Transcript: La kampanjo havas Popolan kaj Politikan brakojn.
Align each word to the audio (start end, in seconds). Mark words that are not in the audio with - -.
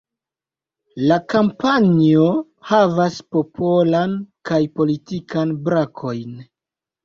La 1.11 1.17
kampanjo 1.33 2.25
havas 2.71 3.21
Popolan 3.37 4.19
kaj 4.53 4.61
Politikan 4.81 5.57
brakojn. 5.71 6.37